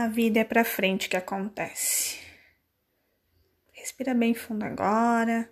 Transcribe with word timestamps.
A 0.00 0.06
vida 0.06 0.38
é 0.38 0.44
para 0.44 0.64
frente 0.64 1.08
que 1.08 1.16
acontece. 1.16 2.18
Respira 3.72 4.14
bem 4.14 4.32
fundo 4.32 4.62
agora. 4.64 5.50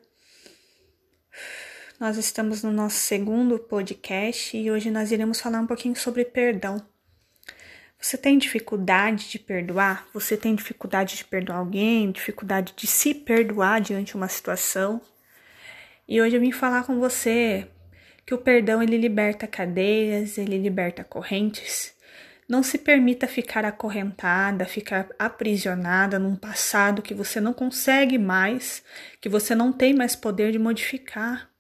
Nós 1.98 2.16
estamos 2.16 2.62
no 2.62 2.70
nosso 2.70 2.94
segundo 2.94 3.58
podcast 3.58 4.56
e 4.56 4.70
hoje 4.70 4.88
nós 4.88 5.10
iremos 5.10 5.40
falar 5.40 5.58
um 5.58 5.66
pouquinho 5.66 5.96
sobre 5.96 6.24
perdão. 6.24 6.80
Você 7.98 8.16
tem 8.16 8.38
dificuldade 8.38 9.28
de 9.28 9.40
perdoar? 9.40 10.06
Você 10.14 10.36
tem 10.36 10.54
dificuldade 10.54 11.16
de 11.16 11.24
perdoar 11.24 11.58
alguém? 11.58 12.12
Dificuldade 12.12 12.72
de 12.76 12.86
se 12.86 13.12
perdoar 13.14 13.80
diante 13.80 14.12
de 14.12 14.16
uma 14.16 14.28
situação? 14.28 15.00
E 16.06 16.22
hoje 16.22 16.36
eu 16.36 16.40
vim 16.40 16.52
falar 16.52 16.84
com 16.84 17.00
você 17.00 17.66
que 18.24 18.32
o 18.32 18.38
perdão 18.38 18.80
ele 18.80 18.96
liberta 18.96 19.44
cadeias, 19.48 20.38
ele 20.38 20.56
liberta 20.56 21.02
correntes. 21.02 21.95
Não 22.48 22.62
se 22.62 22.78
permita 22.78 23.26
ficar 23.26 23.64
acorrentada, 23.64 24.64
ficar 24.66 25.08
aprisionada 25.18 26.18
num 26.18 26.36
passado 26.36 27.02
que 27.02 27.12
você 27.12 27.40
não 27.40 27.52
consegue 27.52 28.18
mais, 28.18 28.84
que 29.20 29.28
você 29.28 29.54
não 29.54 29.72
tem 29.72 29.92
mais 29.92 30.14
poder 30.14 30.52
de 30.52 30.58
modificar, 30.58 31.50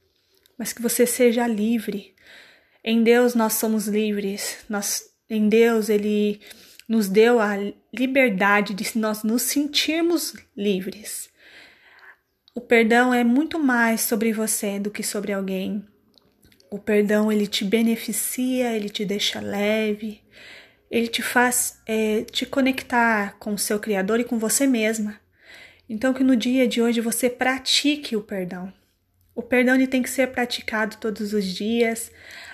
mas 0.56 0.72
que 0.72 0.80
você 0.80 1.04
seja 1.04 1.46
livre. 1.46 2.14
Em 2.84 3.02
Deus 3.02 3.34
nós 3.34 3.54
somos 3.54 3.88
livres. 3.88 4.64
Nós, 4.68 5.02
em 5.28 5.48
Deus 5.48 5.88
ele 5.88 6.40
nos 6.88 7.08
deu 7.08 7.40
a 7.40 7.56
liberdade 7.92 8.72
de 8.72 8.96
nós 8.96 9.24
nos 9.24 9.42
sentirmos 9.42 10.34
livres. 10.56 11.28
O 12.54 12.60
perdão 12.60 13.12
é 13.12 13.24
muito 13.24 13.58
mais 13.58 14.02
sobre 14.02 14.32
você 14.32 14.78
do 14.78 14.90
que 14.90 15.02
sobre 15.02 15.32
alguém. 15.32 15.84
O 16.70 16.78
perdão 16.78 17.30
ele 17.30 17.46
te 17.46 17.64
beneficia, 17.64 18.72
ele 18.72 18.88
te 18.88 19.04
deixa 19.04 19.40
leve, 19.40 20.22
ele 20.90 21.08
te 21.08 21.22
faz 21.22 21.80
é, 21.86 22.22
te 22.22 22.46
conectar 22.46 23.36
com 23.38 23.54
o 23.54 23.58
seu 23.58 23.78
Criador 23.78 24.20
e 24.20 24.24
com 24.24 24.38
você 24.38 24.66
mesma. 24.66 25.20
Então, 25.88 26.12
que 26.12 26.24
no 26.24 26.36
dia 26.36 26.66
de 26.66 26.82
hoje 26.82 27.00
você 27.00 27.30
pratique 27.30 28.16
o 28.16 28.22
perdão. 28.22 28.72
O 29.34 29.42
perdão 29.42 29.74
ele 29.74 29.86
tem 29.86 30.02
que 30.02 30.10
ser 30.10 30.28
praticado 30.28 30.96
todos 30.96 31.32
os 31.32 31.44
dias, 31.44 32.10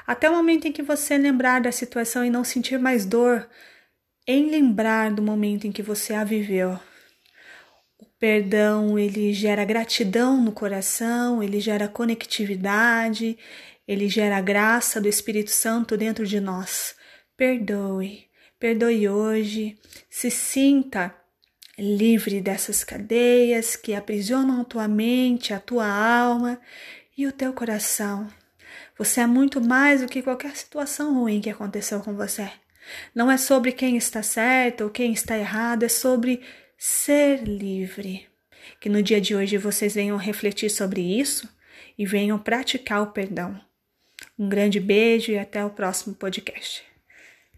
até 0.06 0.28
o 0.28 0.34
momento 0.34 0.66
em 0.66 0.72
que 0.72 0.82
você 0.82 1.16
lembrar 1.16 1.60
da 1.60 1.70
situação 1.70 2.24
e 2.24 2.30
não 2.30 2.42
sentir 2.42 2.78
mais 2.78 3.06
dor, 3.06 3.48
em 4.26 4.50
lembrar 4.50 5.12
do 5.12 5.22
momento 5.22 5.66
em 5.66 5.72
que 5.72 5.82
você 5.82 6.12
a 6.12 6.24
viveu. 6.24 6.78
O 7.98 8.06
perdão 8.18 8.98
ele 8.98 9.32
gera 9.32 9.64
gratidão 9.64 10.42
no 10.42 10.52
coração, 10.52 11.42
ele 11.42 11.60
gera 11.60 11.88
conectividade, 11.88 13.38
ele 13.86 14.08
gera 14.08 14.36
a 14.38 14.40
graça 14.40 15.00
do 15.00 15.08
Espírito 15.08 15.50
Santo 15.50 15.96
dentro 15.96 16.26
de 16.26 16.40
nós. 16.40 16.96
Perdoe, 17.42 18.28
perdoe 18.56 19.08
hoje, 19.08 19.76
se 20.08 20.30
sinta 20.30 21.12
livre 21.76 22.40
dessas 22.40 22.84
cadeias 22.84 23.74
que 23.74 23.94
aprisionam 23.94 24.60
a 24.60 24.64
tua 24.64 24.86
mente, 24.86 25.52
a 25.52 25.58
tua 25.58 25.88
alma 25.88 26.60
e 27.18 27.26
o 27.26 27.32
teu 27.32 27.52
coração. 27.52 28.28
Você 28.96 29.22
é 29.22 29.26
muito 29.26 29.60
mais 29.60 30.02
do 30.02 30.06
que 30.06 30.22
qualquer 30.22 30.54
situação 30.54 31.14
ruim 31.14 31.40
que 31.40 31.50
aconteceu 31.50 31.98
com 31.98 32.14
você. 32.14 32.48
Não 33.12 33.28
é 33.28 33.36
sobre 33.36 33.72
quem 33.72 33.96
está 33.96 34.22
certo 34.22 34.84
ou 34.84 34.90
quem 34.90 35.12
está 35.12 35.36
errado, 35.36 35.82
é 35.82 35.88
sobre 35.88 36.42
ser 36.78 37.42
livre. 37.42 38.28
Que 38.80 38.88
no 38.88 39.02
dia 39.02 39.20
de 39.20 39.34
hoje 39.34 39.58
vocês 39.58 39.96
venham 39.96 40.16
refletir 40.16 40.70
sobre 40.70 41.00
isso 41.00 41.48
e 41.98 42.06
venham 42.06 42.38
praticar 42.38 43.02
o 43.02 43.10
perdão. 43.10 43.60
Um 44.38 44.48
grande 44.48 44.78
beijo 44.78 45.32
e 45.32 45.38
até 45.40 45.64
o 45.64 45.70
próximo 45.70 46.14
podcast. 46.14 46.91